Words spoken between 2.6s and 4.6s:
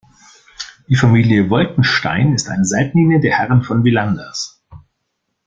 Seitenlinie der Herren von Villanders.